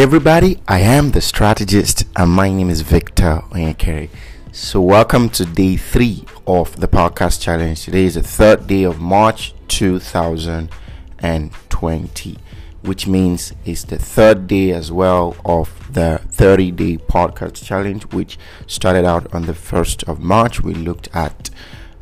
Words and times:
Everybody, 0.00 0.56
I 0.66 0.80
am 0.80 1.10
the 1.10 1.20
strategist 1.20 2.04
and 2.16 2.30
my 2.30 2.48
name 2.48 2.70
is 2.70 2.80
Victor 2.80 3.42
Onyekere. 3.50 4.08
So 4.50 4.80
welcome 4.80 5.28
to 5.28 5.44
day 5.44 5.76
3 5.76 6.24
of 6.46 6.80
the 6.80 6.88
podcast 6.88 7.42
challenge. 7.42 7.84
Today 7.84 8.06
is 8.06 8.14
the 8.14 8.22
third 8.22 8.66
day 8.66 8.84
of 8.84 8.98
March 8.98 9.52
2020, 9.68 12.38
which 12.80 13.06
means 13.06 13.52
it's 13.66 13.84
the 13.84 13.98
third 13.98 14.46
day 14.46 14.70
as 14.70 14.90
well 14.90 15.36
of 15.44 15.92
the 15.92 16.22
30 16.28 16.70
day 16.70 16.96
podcast 16.96 17.62
challenge, 17.62 18.04
which 18.04 18.38
started 18.66 19.04
out 19.04 19.30
on 19.34 19.44
the 19.44 19.52
1st 19.52 20.08
of 20.08 20.18
March. 20.18 20.62
We 20.62 20.72
looked 20.72 21.10
at 21.12 21.50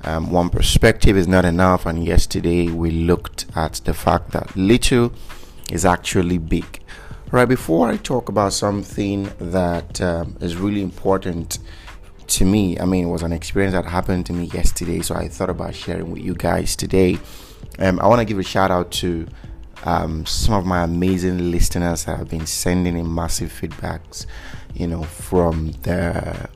um, 0.05 0.31
one 0.31 0.51
perspective 0.51 1.17
is 1.17 1.27
not 1.27 1.45
enough, 1.45 1.85
and 1.85 2.05
yesterday 2.05 2.71
we 2.71 2.93
looked 2.93 3.47
at 3.57 3.81
the 3.85 3.93
fact 3.93 4.31
that 4.31 4.55
little 4.55 5.13
is 5.73 5.85
actually 5.85 6.39
big 6.39 6.79
Right, 7.31 7.45
before 7.45 7.91
I 7.91 7.99
talk 7.99 8.31
about 8.31 8.55
something 8.55 9.31
that 9.39 10.01
um, 10.01 10.39
is 10.41 10.57
really 10.57 10.81
important 10.81 11.59
to 12.29 12.47
me, 12.47 12.81
I 12.81 12.87
mean, 12.87 13.09
it 13.09 13.11
was 13.11 13.23
an 13.23 13.33
experience 13.33 13.75
that 13.75 13.85
happened 13.85 14.25
to 14.27 14.33
me 14.33 14.45
yesterday, 14.45 15.03
so 15.03 15.15
I 15.15 15.29
thought 15.29 15.51
about 15.51 15.75
sharing 15.75 16.11
with 16.11 16.23
you 16.23 16.33
guys 16.35 16.75
today. 16.75 17.19
Um, 17.79 18.01
I 18.01 18.07
want 18.07 18.21
to 18.21 18.25
give 18.25 18.39
a 18.39 18.43
shout 18.43 18.71
out 18.71 18.91
to 18.93 19.27
um, 19.85 20.25
some 20.25 20.55
of 20.55 20.65
my 20.65 20.85
amazing 20.85 21.51
listeners 21.51 22.07
that 22.07 22.17
have 22.17 22.31
been 22.31 22.47
sending 22.47 22.97
in 22.97 23.15
massive 23.15 23.53
feedbacks, 23.53 24.25
you 24.73 24.87
know, 24.87 25.03
from 25.03 25.73
the 25.83 26.49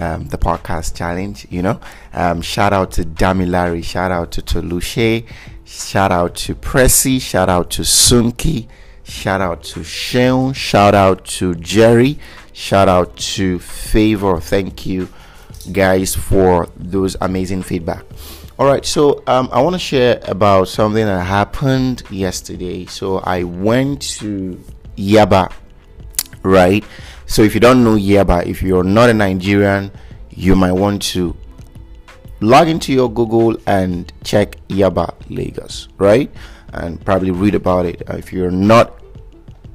um, 0.00 0.28
the 0.28 0.38
podcast 0.38 0.96
challenge. 0.96 1.46
You 1.50 1.60
know, 1.60 1.80
um, 2.14 2.40
shout 2.40 2.72
out 2.72 2.90
to 2.92 3.02
Damilare, 3.02 3.84
shout 3.84 4.12
out 4.12 4.32
to 4.32 4.40
Toluche, 4.40 5.26
shout 5.66 6.10
out 6.10 6.36
to 6.36 6.54
Pressy, 6.54 7.20
shout 7.20 7.50
out 7.50 7.68
to 7.72 7.82
Sunki 7.82 8.66
Shout 9.06 9.40
out 9.40 9.62
to 9.64 9.84
Sheon. 9.84 10.52
Shout 10.52 10.94
out 10.94 11.24
to 11.38 11.54
Jerry. 11.54 12.18
Shout 12.52 12.88
out 12.88 13.16
to 13.16 13.60
Favor. 13.60 14.40
Thank 14.40 14.84
you 14.84 15.08
guys 15.70 16.14
for 16.14 16.68
those 16.76 17.16
amazing 17.20 17.62
feedback. 17.62 18.04
All 18.58 18.66
right, 18.66 18.84
so 18.84 19.22
um, 19.26 19.48
I 19.52 19.60
want 19.62 19.74
to 19.74 19.78
share 19.78 20.20
about 20.24 20.68
something 20.68 21.04
that 21.04 21.24
happened 21.24 22.02
yesterday. 22.10 22.86
So 22.86 23.18
I 23.18 23.44
went 23.44 24.02
to 24.18 24.60
Yaba, 24.96 25.52
right? 26.42 26.84
So 27.26 27.42
if 27.42 27.54
you 27.54 27.60
don't 27.60 27.84
know 27.84 27.94
Yaba, 27.94 28.44
if 28.46 28.60
you're 28.60 28.82
not 28.82 29.10
a 29.10 29.14
Nigerian, 29.14 29.92
you 30.30 30.56
might 30.56 30.72
want 30.72 31.02
to 31.02 31.36
log 32.40 32.68
into 32.68 32.92
your 32.92 33.10
Google 33.12 33.56
and 33.66 34.12
check 34.24 34.56
Yaba 34.68 35.14
Lagos, 35.28 35.88
right? 35.98 36.30
And 36.76 37.04
probably 37.04 37.30
read 37.30 37.54
about 37.54 37.86
it. 37.86 38.02
Uh, 38.08 38.16
if 38.16 38.32
you're 38.32 38.50
not 38.50 39.00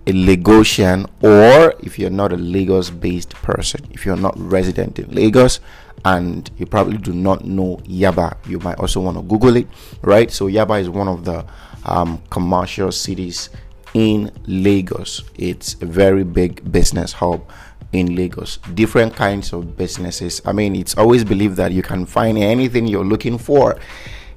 a 0.08 0.12
Lagosian 0.12 1.10
or 1.22 1.74
if 1.82 2.00
you're 2.00 2.10
not 2.10 2.34
a 2.34 2.38
Lagos 2.38 2.90
based 2.90 3.32
person, 3.32 3.82
if 3.92 4.06
you're 4.06 4.16
not 4.16 4.34
resident 4.38 5.00
in 5.00 5.10
Lagos 5.12 5.60
and 6.04 6.50
you 6.58 6.66
probably 6.66 6.98
do 6.98 7.14
not 7.14 7.46
know 7.46 7.78
Yaba, 7.84 8.36
you 8.48 8.60
might 8.60 8.80
also 8.80 9.02
want 9.02 9.18
to 9.18 9.24
Google 9.24 9.56
it, 9.56 9.68
right? 10.02 10.32
So, 10.32 10.48
Yaba 10.48 10.82
is 10.82 10.90
one 10.90 11.08
of 11.08 11.26
the 11.26 11.46
um, 11.86 12.22
commercial 12.30 12.92
cities 12.92 13.50
in 13.94 14.32
Lagos, 14.46 15.24
it's 15.36 15.76
a 15.82 15.86
very 15.86 16.24
big 16.24 16.72
business 16.72 17.14
hub 17.14 17.44
in 17.92 18.16
Lagos. 18.16 18.58
Different 18.74 19.16
kinds 19.16 19.52
of 19.52 19.76
businesses. 19.76 20.42
I 20.46 20.54
mean, 20.54 20.76
it's 20.78 20.98
always 20.98 21.26
believed 21.26 21.58
that 21.58 21.74
you 21.74 21.84
can 21.84 22.06
find 22.06 22.38
anything 22.38 22.88
you're 22.88 23.04
looking 23.04 23.38
for 23.38 23.78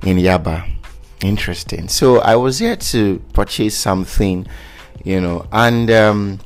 in 0.02 0.16
Yaba 0.16 0.73
interesting. 1.24 1.88
So 1.88 2.18
i 2.20 2.36
was 2.36 2.58
here 2.58 2.76
to 2.76 3.18
purchase 3.32 3.76
something 3.76 4.46
you 5.04 5.20
know 5.20 5.46
and 5.52 5.90
um, 5.90 6.38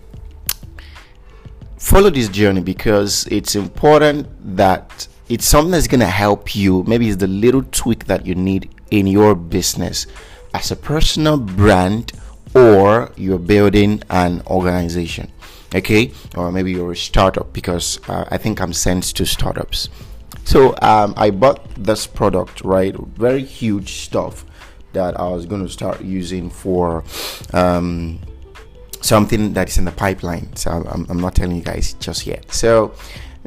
follow 1.77 2.11
this 2.11 2.29
journey 2.29 2.61
because 2.61 3.27
it's 3.27 3.55
important 3.55 4.27
that 4.57 5.09
it's 5.29 5.47
something 5.47 5.73
that's 5.73 5.87
going 5.89 6.01
to 6.01 6.07
help 6.07 6.57
you. 6.57 6.85
Maybe 6.85 7.09
it's 7.09 7.19
the 7.19 7.27
little 7.27 7.63
tweak 7.63 8.07
that 8.07 8.25
you 8.25 8.35
need 8.35 8.71
in 8.91 9.07
your 9.07 9.35
business 9.35 10.07
as 10.55 10.71
a 10.71 10.77
personal 10.77 11.37
brand 11.37 12.13
or 12.55 13.13
you're 13.17 13.39
building 13.39 14.03
an 14.09 14.43
organization 14.47 15.31
okay? 15.75 16.13
Or 16.37 16.51
maybe 16.51 16.73
you're 16.73 16.93
a 16.93 16.97
startup 16.97 17.53
because 17.53 18.01
uh, 18.09 18.25
i 18.31 18.37
think 18.39 18.61
i'm 18.61 18.73
sent 18.73 19.05
to 19.17 19.27
startups. 19.27 19.89
So 20.45 20.75
um, 20.81 21.15
i 21.17 21.31
bought 21.31 21.61
this 21.75 22.07
product 22.07 22.63
right? 22.65 22.95
Very 22.97 23.43
huge 23.43 23.93
stuff 24.07 24.45
that 24.93 25.19
I 25.19 25.29
was 25.29 25.47
going 25.47 25.63
to 25.63 25.69
start 25.71 26.01
using 26.03 26.51
for 26.51 27.05
um, 27.53 28.21
something 29.01 29.53
that 29.53 29.69
is 29.69 29.79
in 29.79 29.85
the 29.85 29.93
pipeline. 29.93 30.55
So 30.57 30.71
I'm, 30.71 31.07
I'm 31.09 31.21
not 31.21 31.35
telling 31.35 31.57
you 31.57 31.63
guys 31.63 31.95
just 31.95 32.27
yet. 32.27 32.53
So 32.53 32.95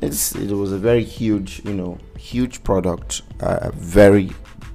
it 0.02 0.52
was 0.52 0.72
a 0.72 0.78
very 0.78 1.04
huge, 1.04 1.62
you 1.66 1.74
know, 1.74 1.98
huge 2.18 2.64
product, 2.64 3.22
uh, 3.40 3.72
very 3.74 4.32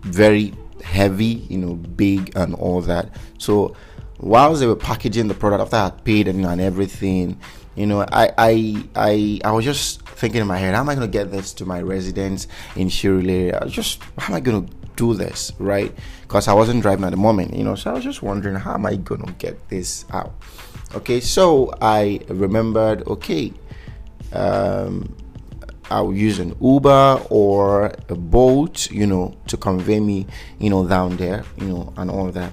very 0.07 0.55
heavy, 0.85 1.47
you 1.51 1.59
know, 1.59 1.75
big 1.75 2.33
and 2.37 2.55
all 2.55 2.81
that. 2.83 3.11
So 3.39 3.77
whilst 4.19 4.61
they 4.61 4.67
were 4.67 4.77
packaging 4.77 5.29
the 5.29 5.35
product 5.35 5.63
after 5.63 5.77
I 5.77 5.85
had 5.85 6.05
paid 6.05 6.29
and, 6.29 6.45
and 6.45 6.61
everything, 6.61 7.41
you 7.75 7.87
know, 7.87 8.03
I 8.13 8.33
I 8.39 8.85
I 8.95 9.41
I 9.45 9.53
was 9.53 9.65
just 9.65 10.03
thinking 10.03 10.41
in 10.41 10.47
my 10.47 10.59
head, 10.59 10.75
how 10.75 10.81
am 10.81 10.89
I 10.89 10.95
gonna 10.95 11.09
get 11.09 11.31
this 11.31 11.53
to 11.55 11.67
my 11.67 11.81
residents 11.83 12.47
in 12.77 12.89
Shirley? 12.89 13.53
I 13.53 13.65
was 13.65 13.73
just 13.73 14.03
how 14.19 14.33
am 14.33 14.37
I 14.37 14.41
gonna 14.41 14.67
do 14.97 15.15
this, 15.15 15.53
right? 15.59 15.95
Because 16.23 16.49
I 16.49 16.55
wasn't 16.55 16.83
driving 16.83 17.05
at 17.05 17.11
the 17.11 17.17
moment, 17.17 17.55
you 17.55 17.65
know. 17.65 17.75
So 17.75 17.91
I 17.91 17.95
was 17.95 18.05
just 18.05 18.23
wondering, 18.23 18.57
how 18.57 18.75
am 18.75 18.87
I 18.87 18.97
gonna 18.97 19.33
get 19.33 19.69
this 19.69 20.05
out? 20.11 20.35
Okay, 20.95 21.21
so 21.21 21.73
I 21.81 22.21
remembered, 22.29 23.07
okay, 23.07 23.53
um, 24.33 25.15
I'll 25.91 26.13
use 26.13 26.39
an 26.39 26.57
Uber 26.61 27.23
or 27.31 27.93
a 28.09 28.15
Bolt, 28.15 28.91
you 28.91 29.07
know, 29.07 29.37
to 29.49 29.57
convey 29.57 30.01
me, 30.01 30.27
you 30.59 30.71
know, 30.71 30.87
down 30.87 31.17
there, 31.17 31.45
you 31.59 31.67
know, 31.67 31.93
and 31.97 32.11
all 32.11 32.31
that. 32.33 32.53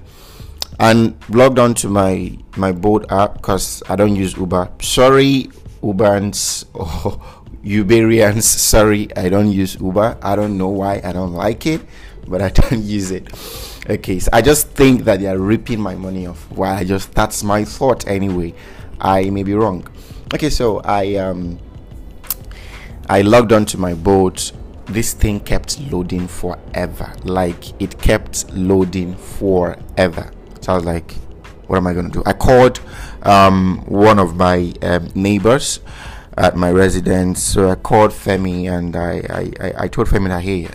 And 0.78 1.16
logged 1.28 1.58
on 1.58 1.74
to 1.74 1.88
my 1.88 2.36
my 2.56 2.72
Bolt 2.72 3.10
app 3.10 3.34
because 3.34 3.82
I 3.88 3.96
don't 3.96 4.16
use 4.16 4.36
Uber. 4.36 4.70
Sorry, 4.82 5.50
Uberans 5.82 6.66
or 6.74 7.20
Uberians. 7.64 8.42
Sorry, 8.42 9.08
I 9.16 9.28
don't 9.28 9.50
use 9.52 9.76
Uber. 9.80 10.18
I 10.20 10.36
don't 10.36 10.58
know 10.58 10.68
why. 10.68 11.00
I 11.04 11.12
don't 11.12 11.32
like 11.32 11.66
it 11.66 11.80
but 12.26 12.42
I 12.42 12.48
don't 12.60 12.82
use 12.82 13.10
it. 13.10 13.28
Okay, 13.88 14.18
so 14.18 14.30
I 14.32 14.42
just 14.42 14.68
think 14.68 15.04
that 15.04 15.20
they 15.20 15.26
are 15.26 15.38
ripping 15.38 15.80
my 15.80 15.94
money 15.94 16.26
off. 16.26 16.50
Why? 16.50 16.74
I 16.76 16.84
just 16.84 17.12
that's 17.14 17.42
my 17.42 17.64
thought 17.64 18.06
anyway. 18.06 18.54
I 19.00 19.30
may 19.30 19.42
be 19.42 19.54
wrong. 19.54 19.86
Okay, 20.34 20.50
so 20.50 20.80
I 20.80 21.16
um 21.16 21.58
I 23.08 23.22
logged 23.22 23.52
onto 23.52 23.76
my 23.78 23.94
Bolt. 23.94 24.52
This 24.86 25.12
thing 25.12 25.40
kept 25.40 25.80
loading 25.90 26.28
forever. 26.28 27.12
Like 27.24 27.80
it 27.80 27.98
kept 28.00 28.50
loading 28.52 29.16
forever. 29.16 30.30
So 30.60 30.72
I 30.72 30.76
was 30.76 30.84
like, 30.84 31.12
what 31.66 31.76
am 31.76 31.86
I 31.86 31.92
gonna 31.94 32.10
do? 32.10 32.22
I 32.24 32.32
called 32.32 32.80
um, 33.22 33.84
one 33.86 34.18
of 34.18 34.36
my 34.36 34.72
um, 34.82 35.08
neighbors 35.14 35.80
at 36.36 36.56
my 36.56 36.70
residence. 36.70 37.42
So 37.42 37.70
I 37.70 37.74
called 37.74 38.10
Femi 38.10 38.70
and 38.70 38.96
I, 38.96 39.52
I, 39.60 39.84
I 39.84 39.88
told 39.88 40.08
Femi 40.08 40.28
that 40.28 40.42
hey, 40.42 40.68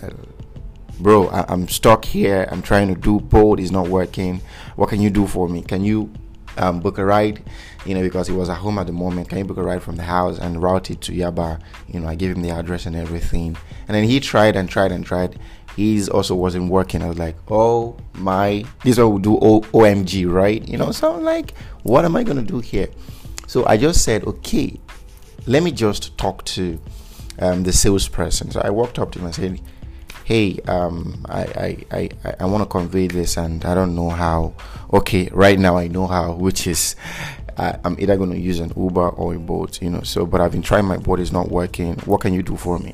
bro, 1.00 1.28
I, 1.28 1.52
am 1.52 1.68
stuck 1.68 2.06
here. 2.06 2.48
I'm 2.52 2.62
trying 2.62 2.94
to 2.94 3.00
do 3.00 3.20
both. 3.20 3.60
It's 3.60 3.72
not 3.72 3.88
working. 3.88 4.42
What 4.76 4.90
can 4.90 5.02
you 5.02 5.10
do 5.10 5.28
for 5.28 5.48
me? 5.48 5.62
Can 5.62 5.84
you 5.84 6.12
um, 6.58 6.80
book 6.80 6.98
a 6.98 7.06
ride? 7.06 7.44
You 7.86 7.96
know, 7.96 8.02
because 8.02 8.28
he 8.28 8.34
was 8.34 8.50
at 8.50 8.58
home 8.58 8.78
at 8.78 8.88
the 8.88 8.94
moment. 8.94 9.30
Can 9.30 9.38
you 9.40 9.46
book 9.46 9.58
a 9.58 9.64
ride 9.64 9.82
from 9.82 9.96
the 9.96 10.04
house 10.04 10.38
and 10.38 10.62
route 10.62 10.92
it 10.92 11.02
to 11.02 11.12
Yaba? 11.12 11.62
You 11.88 12.02
know, 12.02 12.08
I 12.08 12.16
gave 12.16 12.36
him 12.36 12.42
the 12.42 12.52
address 12.52 12.86
and 12.86 12.96
everything. 12.96 13.58
And 13.88 13.96
then 13.96 14.04
he 14.04 14.20
tried 14.20 14.56
and 14.56 14.70
tried 14.70 14.92
and 14.92 15.06
tried. 15.06 15.40
He's 15.76 16.10
also 16.10 16.36
wasn't 16.36 16.70
working. 16.70 17.02
I 17.02 17.08
was 17.08 17.18
like, 17.18 17.38
oh 17.50 17.96
my, 18.16 18.66
this 18.84 18.98
one 18.98 19.12
will 19.12 19.20
do 19.20 19.40
o- 19.42 19.62
OMG, 19.62 20.30
right? 20.32 20.68
You 20.68 20.78
know, 20.78 20.92
so 20.92 21.16
I'm 21.16 21.24
like, 21.24 21.54
what 21.84 22.04
am 22.04 22.16
I 22.16 22.24
gonna 22.24 22.42
do 22.42 22.60
here? 22.60 22.90
So 23.48 23.66
I 23.66 23.78
just 23.78 24.04
said, 24.04 24.26
okay, 24.26 24.80
let 25.48 25.64
me 25.64 25.72
just 25.72 26.18
talk 26.18 26.44
to 26.46 26.80
um, 27.40 27.64
the 27.64 27.72
salesperson. 27.72 28.52
So 28.52 28.62
I 28.62 28.70
walked 28.70 29.00
up 29.00 29.12
to 29.14 29.20
him 29.20 29.26
and 29.26 29.36
said, 29.36 29.62
hey 30.30 30.60
um, 30.68 31.26
i 31.28 31.42
i 31.92 32.10
i, 32.24 32.36
I 32.42 32.46
want 32.46 32.62
to 32.62 32.70
convey 32.70 33.08
this 33.08 33.36
and 33.36 33.66
i 33.66 33.74
don't 33.74 33.96
know 33.96 34.12
how. 34.12 34.54
Okay 34.94 35.28
right 35.32 35.58
now 35.58 35.76
i 35.76 35.88
know 35.88 36.06
how 36.06 36.34
which 36.34 36.68
is 36.68 36.96
I, 37.58 37.80
i'm 37.84 38.00
either 38.00 38.16
going 38.16 38.30
to 38.30 38.38
use 38.38 38.60
an 38.60 38.72
uber 38.78 39.10
or 39.10 39.34
a 39.34 39.40
Bolt 39.40 39.82
you 39.82 39.90
know 39.90 40.02
so 40.04 40.28
but 40.28 40.40
i've 40.40 40.52
been 40.52 40.62
trying 40.62 40.86
my 40.86 40.98
Bolt 40.98 41.20
is 41.20 41.32
not 41.32 41.50
working. 41.50 41.96
What 42.06 42.22
can 42.22 42.36
you 42.36 42.44
do 42.44 42.56
for 42.56 42.78
me? 42.78 42.94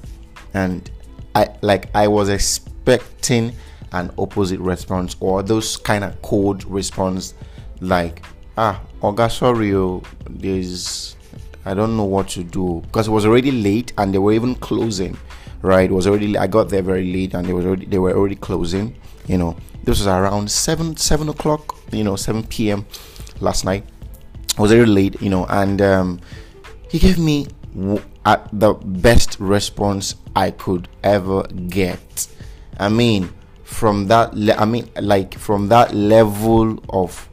And 0.53 0.89
i 1.35 1.49
like 1.61 1.89
i 1.93 2.07
was 2.07 2.29
expecting 2.29 3.51
an 3.91 4.13
opposite 4.17 4.61
response 4.61 5.17
or 5.19 5.43
those 5.43 5.75
kind 5.75 6.05
of 6.05 6.21
cold 6.21 6.63
response 6.63 7.33
like 7.81 8.23
ah 8.57 8.81
oga 9.01 9.27
oh, 9.75 10.01
there's 10.29 11.17
i 11.65 11.73
don't 11.73 11.97
know 11.97 12.05
what 12.05 12.29
to 12.29 12.45
do. 12.45 12.81
Because 12.85 13.09
it 13.09 13.11
was 13.11 13.25
already 13.25 13.51
late 13.51 13.91
and 13.97 14.13
they 14.13 14.19
were 14.19 14.31
even 14.31 14.55
closing 14.55 15.17
right? 15.65 15.89
It 15.89 15.93
was 15.93 16.07
already 16.07 16.37
I 16.37 16.47
got 16.47 16.69
there 16.69 16.81
very 16.81 17.11
late 17.11 17.33
and 17.33 17.47
they 17.47 17.53
were 17.53 17.63
already 17.63 17.85
they 17.87 17.99
were 17.99 18.13
already 18.13 18.35
closing. 18.35 18.95
You 19.27 19.37
know, 19.37 19.57
this 19.83 19.99
was 19.99 20.07
around 20.07 20.49
seven 20.51 20.95
seven 20.97 21.29
o'clock, 21.29 21.75
you 21.91 22.03
know, 22.03 22.15
seven 22.15 22.43
p.m. 22.43 22.85
last 23.39 23.65
night. 23.65 23.83
Was 24.57 24.71
very 24.71 24.85
late, 24.85 25.21
you 25.21 25.29
know, 25.29 25.45
and 25.47 25.81
um, 25.81 26.19
he 26.89 26.97
gave 26.99 27.17
me 27.19 27.47
w- 27.75 28.01
the 28.53 28.73
best 28.73 29.37
response 29.39 30.15
I 30.35 30.51
could 30.51 30.87
ever 31.03 31.43
get. 31.43 32.27
I 32.79 32.87
mean, 32.87 33.29
from 33.63 34.07
that, 34.07 34.33
le- 34.33 34.53
I 34.55 34.63
mean, 34.63 34.89
like 35.01 35.37
from 35.37 35.67
that 35.69 35.93
level 35.93 36.79
of 36.89 37.27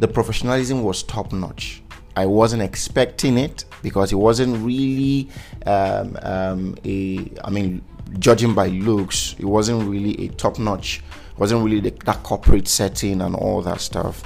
the 0.00 0.08
professionalism 0.08 0.82
was 0.82 1.04
top 1.04 1.32
notch. 1.32 1.82
I 2.16 2.26
wasn't 2.26 2.62
expecting 2.62 3.36
it 3.36 3.64
because 3.82 4.10
it 4.10 4.16
wasn't 4.16 4.64
really 4.64 5.28
um, 5.66 6.16
um, 6.22 6.74
a. 6.84 7.30
I 7.44 7.50
mean, 7.50 7.82
judging 8.18 8.54
by 8.54 8.68
looks, 8.68 9.36
it 9.38 9.44
wasn't 9.44 9.88
really 9.88 10.26
a 10.26 10.28
top 10.30 10.58
notch. 10.58 11.02
wasn't 11.36 11.62
really 11.62 11.80
the, 11.80 11.90
that 12.06 12.22
corporate 12.22 12.68
setting 12.68 13.20
and 13.20 13.36
all 13.36 13.60
that 13.62 13.80
stuff. 13.80 14.22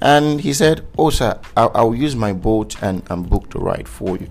And 0.00 0.40
he 0.40 0.52
said, 0.52 0.84
"Oh, 0.98 1.10
sir, 1.10 1.38
I'll, 1.56 1.70
I'll 1.74 1.94
use 1.94 2.16
my 2.16 2.32
Bolt 2.32 2.82
and, 2.82 3.02
and 3.08 3.28
book 3.28 3.50
the 3.50 3.60
ride 3.60 3.86
for 3.86 4.18
you." 4.18 4.28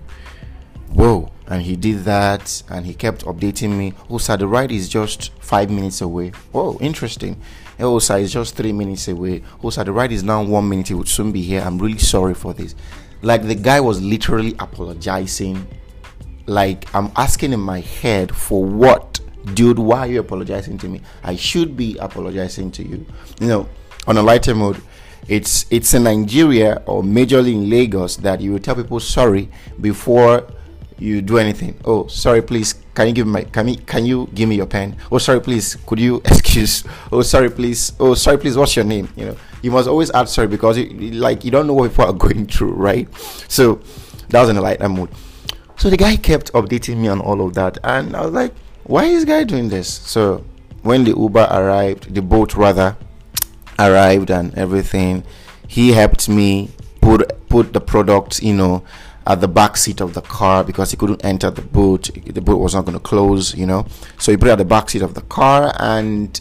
Whoa! 0.92 1.30
And 1.52 1.60
he 1.60 1.76
did 1.76 2.04
that, 2.04 2.62
and 2.70 2.86
he 2.86 2.94
kept 2.94 3.26
updating 3.26 3.76
me. 3.76 3.92
Oh, 4.08 4.16
sir, 4.16 4.38
the 4.38 4.46
ride 4.46 4.72
is 4.72 4.88
just 4.88 5.34
five 5.38 5.70
minutes 5.70 6.00
away. 6.00 6.32
oh 6.54 6.78
interesting. 6.80 7.38
Oh, 7.78 7.98
sir, 7.98 8.20
it's 8.20 8.32
just 8.32 8.56
three 8.56 8.72
minutes 8.72 9.06
away. 9.08 9.42
Oh, 9.62 9.68
sir, 9.68 9.84
the 9.84 9.92
ride 9.92 10.12
is 10.12 10.22
now 10.22 10.42
one 10.42 10.66
minute. 10.66 10.90
It 10.90 10.94
would 10.94 11.08
soon 11.10 11.30
be 11.30 11.42
here. 11.42 11.60
I'm 11.60 11.76
really 11.78 11.98
sorry 11.98 12.32
for 12.32 12.54
this. 12.54 12.74
Like 13.20 13.46
the 13.46 13.54
guy 13.54 13.80
was 13.80 14.00
literally 14.00 14.54
apologizing. 14.58 15.66
Like 16.46 16.86
I'm 16.94 17.12
asking 17.16 17.52
in 17.52 17.60
my 17.60 17.80
head 17.80 18.34
for 18.34 18.64
what, 18.64 19.20
dude? 19.52 19.78
Why 19.78 19.98
are 19.98 20.06
you 20.06 20.20
apologizing 20.20 20.78
to 20.78 20.88
me? 20.88 21.02
I 21.22 21.36
should 21.36 21.76
be 21.76 21.98
apologizing 21.98 22.70
to 22.72 22.82
you. 22.82 23.04
You 23.40 23.46
know, 23.48 23.68
on 24.06 24.16
a 24.16 24.22
lighter 24.22 24.54
mode, 24.54 24.80
it's 25.28 25.66
it's 25.68 25.92
in 25.92 26.04
Nigeria 26.04 26.82
or 26.86 27.02
majorly 27.02 27.52
in 27.52 27.68
Lagos 27.68 28.16
that 28.16 28.40
you 28.40 28.52
will 28.52 28.58
tell 28.58 28.74
people 28.74 29.00
sorry 29.00 29.50
before 29.82 30.46
you 31.02 31.20
do 31.20 31.38
anything. 31.38 31.76
Oh, 31.84 32.06
sorry, 32.06 32.42
please. 32.42 32.74
Can 32.94 33.08
you 33.08 33.12
give 33.12 33.26
me 33.26 33.32
my 33.32 33.42
can 33.44 33.66
me 33.66 33.76
can 33.76 34.06
you 34.06 34.28
give 34.34 34.48
me 34.48 34.56
your 34.56 34.66
pen? 34.66 34.96
Oh, 35.10 35.18
sorry, 35.18 35.40
please. 35.40 35.76
Could 35.86 35.98
you 35.98 36.16
excuse? 36.24 36.84
Oh, 37.10 37.22
sorry, 37.22 37.50
please. 37.50 37.92
Oh, 37.98 38.14
sorry, 38.14 38.38
please. 38.38 38.56
What's 38.56 38.76
your 38.76 38.84
name? 38.84 39.08
You 39.16 39.26
know, 39.26 39.36
you 39.62 39.70
must 39.70 39.88
always 39.88 40.10
add 40.12 40.28
sorry 40.28 40.48
because 40.48 40.78
you, 40.78 40.86
like 41.12 41.44
you 41.44 41.50
don't 41.50 41.66
know 41.66 41.74
what 41.74 41.90
people 41.90 42.04
are 42.06 42.12
going 42.26 42.46
through, 42.46 42.72
right? 42.72 43.08
So 43.48 43.80
that 44.28 44.40
was 44.40 44.48
in 44.50 44.56
a 44.56 44.60
light 44.60 44.80
mood. 44.80 45.10
So 45.76 45.90
the 45.90 45.96
guy 45.96 46.16
kept 46.16 46.52
updating 46.52 46.98
me 46.98 47.08
on 47.08 47.20
all 47.20 47.44
of 47.44 47.54
that, 47.54 47.78
and 47.82 48.14
I 48.14 48.22
was 48.22 48.32
like, 48.32 48.54
why 48.84 49.04
is 49.04 49.24
guy 49.24 49.44
doing 49.44 49.68
this? 49.68 49.88
So 49.92 50.44
when 50.82 51.04
the 51.04 51.10
Uber 51.10 51.48
arrived, 51.50 52.14
the 52.14 52.22
Bolt 52.22 52.54
rather 52.54 52.96
arrived 53.78 54.30
and 54.30 54.54
everything, 54.56 55.24
he 55.66 55.92
helped 55.92 56.28
me 56.28 56.70
put 57.00 57.48
put 57.48 57.72
the 57.72 57.80
product, 57.80 58.42
you 58.42 58.54
know, 58.54 58.84
at 59.26 59.40
the 59.40 59.48
back 59.48 59.76
seat 59.76 60.00
of 60.00 60.14
the 60.14 60.22
car 60.22 60.64
because 60.64 60.90
he 60.90 60.96
couldn't 60.96 61.24
enter 61.24 61.50
the 61.50 61.62
boat. 61.62 62.10
The 62.26 62.40
boat 62.40 62.58
was 62.58 62.74
not 62.74 62.84
going 62.84 62.96
to 62.98 63.02
close, 63.02 63.54
you 63.54 63.66
know. 63.66 63.86
So 64.18 64.32
he 64.32 64.36
put 64.36 64.48
it 64.48 64.52
at 64.52 64.58
the 64.58 64.64
back 64.64 64.90
seat 64.90 65.02
of 65.02 65.14
the 65.14 65.22
car 65.22 65.72
and 65.78 66.40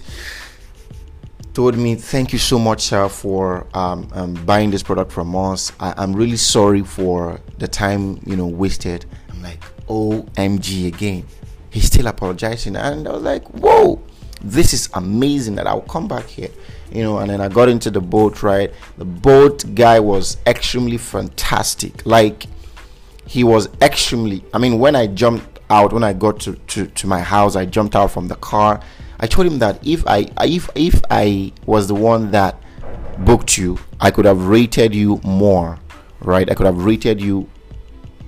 told 1.54 1.78
me, 1.78 1.96
"Thank 1.96 2.34
you 2.34 2.40
so 2.40 2.58
much, 2.58 2.82
sir, 2.82 3.08
for 3.10 3.68
um, 3.74 4.08
um, 4.14 4.34
buying 4.46 4.72
this 4.72 4.84
product 4.84 5.12
from 5.12 5.36
us. 5.36 5.72
I- 5.80 6.04
am 6.04 6.14
really 6.14 6.38
sorry 6.38 6.82
for 6.82 7.40
the 7.58 7.68
time 7.68 8.20
you 8.26 8.36
know 8.36 8.48
wasted." 8.48 9.06
I'm 9.30 9.44
like, 9.44 9.64
"OMG 9.88 10.88
again." 10.88 11.26
He's 11.70 11.86
still 11.86 12.08
apologizing, 12.08 12.76
and 12.76 13.08
I 13.08 13.12
was 13.12 13.24
like, 13.24 13.48
"Whoa, 13.50 14.02
this 14.44 14.74
is 14.74 14.90
amazing 14.94 15.56
that 15.56 15.68
I'll 15.68 15.82
come 15.82 16.08
back 16.08 16.28
here." 16.28 16.50
You 16.92 17.04
know, 17.04 17.20
and 17.20 17.30
then 17.30 17.40
I 17.40 17.48
got 17.48 17.70
into 17.70 17.92
the 17.92 18.02
Bolt. 18.02 18.44
Right, 18.44 18.74
the 18.98 19.06
Bolt 19.06 19.76
guy 19.76 20.00
was 20.00 20.38
extremely 20.48 20.98
fantastic. 20.98 22.06
Like 22.06 22.48
he 23.32 23.46
was 23.46 23.70
extremely 23.82 24.44
i 24.54 24.58
mean 24.58 24.78
when 24.78 24.94
i 24.94 25.08
jumped 25.08 25.60
out 25.70 25.94
when 25.94 26.04
i 26.04 26.12
got 26.12 26.38
to, 26.38 26.54
to, 26.68 26.86
to 26.88 27.08
my 27.08 27.22
house 27.22 27.56
i 27.56 27.66
jumped 27.66 27.96
out 27.96 28.12
from 28.12 28.28
the 28.28 28.36
car. 28.36 28.82
I 29.22 29.28
told 29.28 29.48
him 29.48 29.60
that 29.60 29.80
if 29.88 30.06
i 30.06 30.28
if 30.44 30.70
if 30.76 31.02
i 31.10 31.54
was 31.66 31.88
the 31.88 31.96
one 31.96 32.32
that 32.32 32.62
booked 33.20 33.58
you 33.58 33.80
i 34.02 34.12
could 34.12 34.26
have 34.26 34.48
rated 34.48 34.94
you 34.94 35.22
more 35.24 35.80
right? 36.20 36.52
I 36.52 36.54
could 36.54 36.66
have 36.68 36.84
rated 36.86 37.20
you 37.22 37.50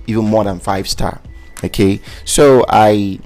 even 0.06 0.24
more 0.24 0.42
than 0.42 0.58
five 0.58 0.88
star 0.88 1.20
okay? 1.62 2.00
So 2.24 2.64
i 2.70 3.20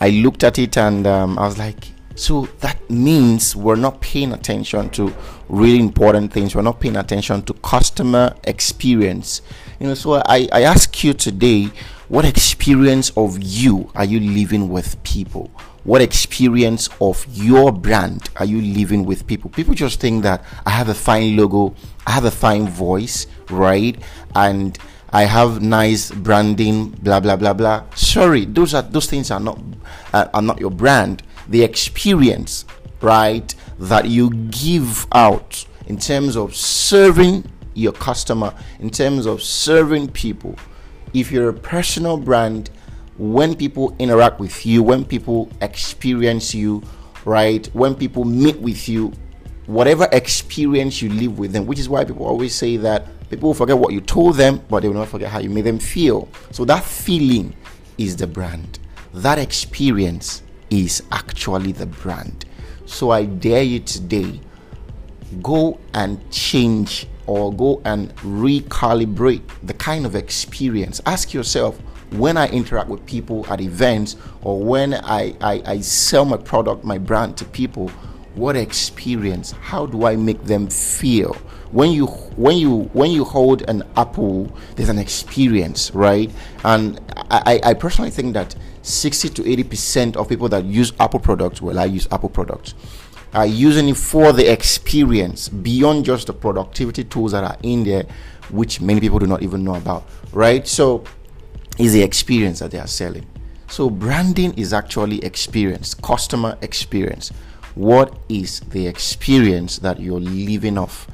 i 0.00 0.08
looked 0.08 0.44
at 0.44 0.58
it 0.58 0.78
and 0.78 1.06
um, 1.06 1.38
i 1.38 1.42
was 1.44 1.58
like 1.58 1.88
so 2.14 2.46
that 2.60 2.78
means 2.90 3.56
we're 3.56 3.74
not 3.76 4.00
paying 4.00 4.32
attention 4.32 4.88
to 4.90 5.12
really 5.48 5.80
important 5.80 6.32
things 6.32 6.54
we're 6.54 6.62
not 6.62 6.80
paying 6.80 6.96
attention 6.96 7.42
to 7.42 7.52
customer 7.54 8.34
experience 8.44 9.42
you 9.80 9.88
know, 9.88 9.94
so 9.94 10.14
I, 10.14 10.48
I 10.52 10.62
ask 10.62 11.02
you 11.02 11.12
today, 11.14 11.70
what 12.08 12.24
experience 12.24 13.10
of 13.16 13.42
you 13.42 13.90
are 13.94 14.04
you 14.04 14.20
living 14.20 14.68
with 14.68 15.02
people? 15.02 15.50
What 15.82 16.00
experience 16.00 16.88
of 17.00 17.26
your 17.30 17.72
brand 17.72 18.30
are 18.36 18.44
you 18.46 18.62
living 18.62 19.04
with 19.04 19.26
people? 19.26 19.50
People 19.50 19.74
just 19.74 20.00
think 20.00 20.22
that 20.22 20.42
I 20.64 20.70
have 20.70 20.88
a 20.88 20.94
fine 20.94 21.36
logo, 21.36 21.74
I 22.06 22.12
have 22.12 22.24
a 22.24 22.30
fine 22.30 22.68
voice, 22.68 23.26
right? 23.50 23.98
And 24.34 24.78
I 25.12 25.24
have 25.24 25.60
nice 25.60 26.10
branding, 26.10 26.90
blah 26.90 27.20
blah 27.20 27.36
blah 27.36 27.52
blah. 27.52 27.84
Sorry, 27.94 28.44
those 28.46 28.74
are 28.74 28.82
those 28.82 29.06
things 29.06 29.30
are 29.30 29.40
not 29.40 29.58
uh, 30.12 30.28
are 30.32 30.42
not 30.42 30.60
your 30.60 30.70
brand. 30.70 31.22
The 31.48 31.62
experience, 31.62 32.64
right, 33.00 33.54
that 33.78 34.06
you 34.06 34.30
give 34.30 35.06
out 35.12 35.66
in 35.86 35.98
terms 35.98 36.36
of 36.36 36.54
serving 36.54 37.50
your 37.74 37.92
customer 37.92 38.54
in 38.80 38.90
terms 38.90 39.26
of 39.26 39.42
serving 39.42 40.08
people. 40.08 40.56
If 41.12 41.30
you're 41.30 41.48
a 41.48 41.54
personal 41.54 42.16
brand, 42.16 42.70
when 43.18 43.54
people 43.54 43.94
interact 43.98 44.40
with 44.40 44.64
you, 44.66 44.82
when 44.82 45.04
people 45.04 45.50
experience 45.60 46.54
you, 46.54 46.82
right, 47.24 47.66
when 47.74 47.94
people 47.94 48.24
meet 48.24 48.58
with 48.60 48.88
you, 48.88 49.12
whatever 49.66 50.08
experience 50.12 51.00
you 51.00 51.10
live 51.10 51.38
with 51.38 51.52
them, 51.52 51.66
which 51.66 51.78
is 51.78 51.88
why 51.88 52.04
people 52.04 52.26
always 52.26 52.54
say 52.54 52.76
that 52.78 53.06
people 53.30 53.54
forget 53.54 53.78
what 53.78 53.92
you 53.92 54.00
told 54.00 54.36
them, 54.36 54.60
but 54.68 54.80
they 54.80 54.88
will 54.88 54.96
not 54.96 55.08
forget 55.08 55.30
how 55.30 55.38
you 55.38 55.50
made 55.50 55.64
them 55.64 55.78
feel. 55.78 56.28
So 56.50 56.64
that 56.64 56.82
feeling 56.82 57.54
is 57.98 58.16
the 58.16 58.26
brand. 58.26 58.78
That 59.12 59.38
experience 59.38 60.42
is 60.70 61.02
actually 61.12 61.72
the 61.72 61.86
brand. 61.86 62.44
So 62.86 63.10
I 63.10 63.24
dare 63.24 63.62
you 63.62 63.80
today 63.80 64.40
go 65.42 65.80
and 65.92 66.30
change 66.30 67.06
or 67.26 67.52
go 67.52 67.80
and 67.84 68.14
recalibrate 68.16 69.42
the 69.62 69.74
kind 69.74 70.06
of 70.06 70.14
experience. 70.14 71.00
Ask 71.06 71.32
yourself 71.32 71.78
when 72.12 72.36
I 72.36 72.48
interact 72.48 72.88
with 72.88 73.04
people 73.06 73.46
at 73.48 73.60
events 73.60 74.16
or 74.42 74.62
when 74.62 74.94
I, 74.94 75.34
I, 75.40 75.62
I 75.64 75.80
sell 75.80 76.24
my 76.24 76.36
product, 76.36 76.84
my 76.84 76.98
brand 76.98 77.36
to 77.38 77.44
people, 77.44 77.88
what 78.34 78.56
experience? 78.56 79.52
How 79.52 79.86
do 79.86 80.06
I 80.06 80.16
make 80.16 80.44
them 80.44 80.68
feel? 80.68 81.34
When 81.70 81.90
you 81.90 82.06
when 82.06 82.56
you 82.56 82.82
when 82.92 83.10
you 83.10 83.24
hold 83.24 83.62
an 83.68 83.82
apple, 83.96 84.52
there's 84.76 84.88
an 84.88 84.98
experience, 84.98 85.90
right? 85.92 86.30
And 86.64 87.00
I, 87.30 87.60
I 87.64 87.74
personally 87.74 88.10
think 88.10 88.34
that 88.34 88.54
60 88.84 89.30
to 89.30 89.50
80 89.50 89.64
percent 89.64 90.16
of 90.16 90.28
people 90.28 90.48
that 90.50 90.64
use 90.64 90.92
Apple 91.00 91.20
products, 91.20 91.60
well, 91.60 91.78
I 91.78 91.86
use 91.86 92.06
Apple 92.10 92.28
products 92.28 92.74
are 93.34 93.46
using 93.46 93.88
it 93.88 93.96
for 93.96 94.32
the 94.32 94.50
experience 94.50 95.48
beyond 95.48 96.04
just 96.04 96.28
the 96.28 96.32
productivity 96.32 97.02
tools 97.02 97.32
that 97.32 97.42
are 97.42 97.56
in 97.62 97.82
there, 97.82 98.06
which 98.50 98.80
many 98.80 99.00
people 99.00 99.18
do 99.18 99.26
not 99.26 99.42
even 99.42 99.64
know 99.64 99.74
about, 99.74 100.08
right? 100.32 100.66
So, 100.66 101.04
is 101.78 101.92
the 101.92 102.02
experience 102.02 102.60
that 102.60 102.70
they 102.70 102.78
are 102.78 102.86
selling. 102.86 103.26
So, 103.68 103.90
branding 103.90 104.54
is 104.54 104.72
actually 104.72 105.18
experience, 105.24 105.94
customer 105.94 106.56
experience. 106.62 107.30
What 107.74 108.16
is 108.28 108.60
the 108.60 108.86
experience 108.86 109.78
that 109.78 109.98
you're 109.98 110.20
living 110.20 110.78
off 110.78 111.08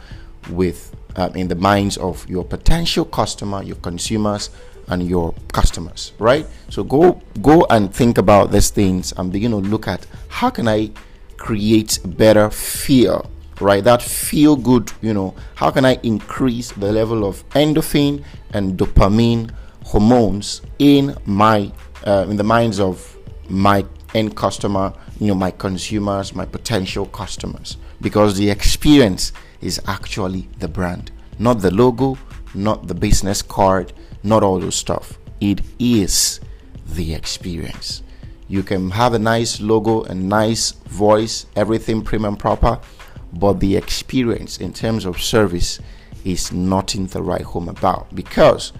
with 0.50 0.94
um, 1.16 1.34
in 1.34 1.48
the 1.48 1.54
minds 1.54 1.96
of 1.96 2.28
your 2.28 2.44
potential 2.44 3.06
customer, 3.06 3.62
your 3.62 3.76
consumers, 3.76 4.50
and 4.90 5.06
your 5.06 5.34
customers, 5.52 6.12
right? 6.18 6.46
So 6.68 6.84
go 6.84 7.20
go 7.40 7.66
and 7.70 7.94
think 7.94 8.18
about 8.18 8.50
these 8.52 8.70
things 8.70 9.12
and 9.16 9.32
begin 9.32 9.52
to 9.52 9.56
look 9.58 9.88
at 9.88 10.06
how 10.28 10.50
can 10.50 10.68
I 10.68 10.90
create 11.36 11.98
better 12.04 12.50
feel 12.50 13.30
right 13.60 13.84
that 13.84 14.00
feel 14.02 14.56
good 14.56 14.90
you 15.02 15.12
know 15.12 15.34
how 15.54 15.70
can 15.70 15.84
i 15.84 15.98
increase 16.02 16.72
the 16.72 16.90
level 16.90 17.26
of 17.26 17.46
endorphin 17.50 18.22
and 18.54 18.78
dopamine 18.78 19.50
hormones 19.84 20.62
in 20.78 21.14
my 21.26 21.70
uh, 22.06 22.26
in 22.28 22.36
the 22.36 22.44
minds 22.44 22.80
of 22.80 23.16
my 23.48 23.84
end 24.14 24.34
customer 24.34 24.92
you 25.18 25.26
know 25.26 25.34
my 25.34 25.50
consumers 25.50 26.34
my 26.34 26.46
potential 26.46 27.06
customers 27.06 27.76
because 28.00 28.36
the 28.36 28.48
experience 28.48 29.32
is 29.60 29.80
actually 29.86 30.48
the 30.58 30.68
brand 30.68 31.10
not 31.38 31.60
the 31.60 31.70
logo 31.70 32.16
not 32.54 32.86
the 32.86 32.94
business 32.94 33.42
card 33.42 33.92
not 34.22 34.42
all 34.42 34.58
those 34.58 34.76
stuff 34.76 35.18
it 35.40 35.60
is 35.78 36.40
the 36.86 37.14
experience 37.14 38.02
you 38.50 38.64
can 38.64 38.90
have 38.90 39.14
a 39.14 39.18
nice 39.20 39.60
logo, 39.60 40.02
a 40.02 40.14
nice 40.14 40.72
voice, 40.72 41.46
everything 41.54 42.02
premium 42.02 42.36
proper, 42.36 42.80
but 43.32 43.60
the 43.60 43.76
experience 43.76 44.58
in 44.58 44.72
terms 44.72 45.04
of 45.04 45.22
service 45.22 45.78
is 46.24 46.50
nothing 46.50 47.06
to 47.06 47.22
write 47.22 47.42
home 47.42 47.68
about 47.68 48.12
because 48.12 48.72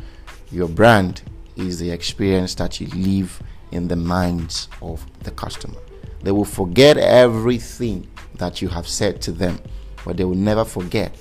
your 0.51 0.67
brand 0.67 1.23
is 1.55 1.79
the 1.79 1.89
experience 1.89 2.57
that 2.57 2.81
you 2.81 2.89
leave 2.89 3.41
in 3.71 3.87
the 3.87 3.95
minds 3.95 4.67
of 4.83 5.07
the 5.21 5.31
customer. 5.31 5.79
They 6.25 6.33
will 6.33 6.45
forget 6.45 6.97
everything 6.97 8.09
that 8.39 8.61
you 8.61 8.67
have 8.67 8.89
said 8.89 9.23
to 9.23 9.31
them, 9.31 9.61
but 10.05 10.17
they 10.17 10.25
will 10.25 10.35
never 10.35 10.65
forget 10.65 11.15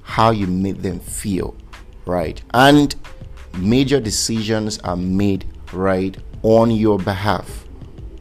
how 0.00 0.30
you 0.30 0.46
made 0.46 0.82
them 0.82 1.00
feel, 1.00 1.54
right? 2.06 2.42
And 2.54 2.94
major 3.58 4.00
decisions 4.00 4.78
are 4.80 4.96
made 4.96 5.44
right 5.72 6.16
on 6.42 6.70
your 6.70 6.98
behalf 6.98 7.66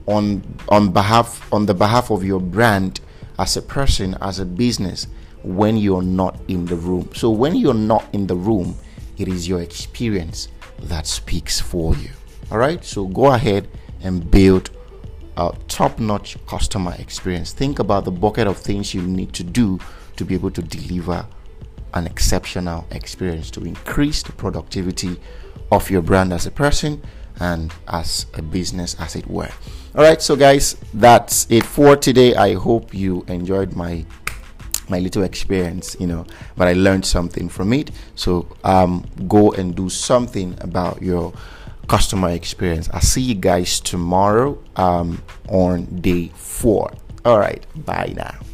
on 0.08 0.44
on 0.70 0.92
behalf 0.92 1.52
on 1.54 1.66
the 1.66 1.74
behalf 1.74 2.10
of 2.10 2.24
your 2.24 2.40
brand 2.40 3.00
as 3.38 3.56
a 3.56 3.62
person 3.62 4.16
as 4.22 4.40
a 4.40 4.46
business 4.46 5.08
when 5.44 5.78
you're 5.78 6.02
not 6.02 6.38
in 6.50 6.66
the 6.66 6.76
room. 6.76 7.10
So 7.14 7.30
when 7.30 7.56
you're 7.56 7.74
not 7.74 8.06
in 8.12 8.28
the 8.28 8.36
room 8.36 8.76
it 9.18 9.28
is 9.28 9.48
your 9.48 9.62
experience 9.62 10.48
that 10.84 11.06
speaks 11.06 11.60
for 11.60 11.96
you. 11.96 12.10
All 12.52 12.58
right? 12.58 12.84
So 12.84 13.06
go 13.06 13.34
ahead 13.34 13.68
and 14.02 14.30
build 14.32 14.72
a 15.38 15.54
top-notch 15.68 16.38
customer 16.48 16.96
experience. 17.00 17.54
Think 17.54 17.80
about 17.80 18.06
the 18.06 18.12
bucket 18.12 18.48
of 18.48 18.58
things 18.58 18.94
you 18.94 19.02
need 19.02 19.34
to 19.34 19.44
do 19.44 19.80
to 20.16 20.26
be 20.26 20.34
able 20.36 20.52
to 20.52 20.62
deliver 20.62 21.26
an 21.94 22.06
exceptional 22.06 22.86
experience 22.92 23.52
to 23.52 23.64
increase 23.64 24.24
the 24.24 24.32
productivity 24.32 25.20
of 25.72 25.90
your 25.90 26.02
brand 26.02 26.34
as 26.34 26.46
a 26.46 26.52
person 26.52 27.02
and 27.40 27.74
as 27.88 28.26
a 28.34 28.42
business 28.42 28.96
as 29.00 29.16
it 29.16 29.28
were. 29.28 29.50
All 29.96 30.04
right 30.04 30.22
so 30.22 30.36
guys 30.36 30.76
that's 30.94 31.50
it 31.50 31.66
for 31.66 31.96
today. 31.96 32.36
I 32.36 32.54
hope 32.54 32.94
you 32.94 33.24
enjoyed 33.28 33.76
my 33.76 34.06
my 34.90 34.98
little 35.00 35.22
experience 35.22 35.96
you 36.00 36.08
know 36.08 36.26
but 36.58 36.68
i 36.68 36.74
learned 36.74 37.06
something 37.06 37.50
from 37.50 37.74
it. 37.74 37.92
So 38.16 38.48
um 38.64 39.06
go 39.28 39.52
and 39.52 39.76
do 39.76 39.90
something 39.90 40.58
about 40.62 41.02
your 41.02 41.34
customer 41.88 42.30
experience. 42.30 42.90
I'll 42.94 43.02
see 43.02 43.22
you 43.22 43.36
guys 43.36 43.80
tomorrow 43.80 44.58
um 44.76 45.24
on 45.48 45.86
day 46.02 46.32
four. 46.36 46.92
All 47.26 47.40
right 47.40 47.66
bye 47.86 48.14
now 48.16 48.49